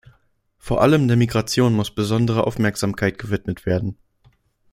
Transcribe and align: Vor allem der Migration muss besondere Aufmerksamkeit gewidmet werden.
Vor 0.57 0.81
allem 0.81 1.07
der 1.07 1.15
Migration 1.15 1.75
muss 1.75 1.91
besondere 1.93 2.45
Aufmerksamkeit 2.47 3.19
gewidmet 3.19 3.67
werden. 3.67 3.99